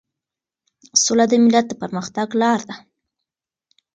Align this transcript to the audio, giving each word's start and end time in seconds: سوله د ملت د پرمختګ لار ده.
سوله 1.03 1.25
د 1.31 1.33
ملت 1.43 1.65
د 1.69 1.73
پرمختګ 1.81 2.27
لار 2.41 2.59
ده. 2.67 2.75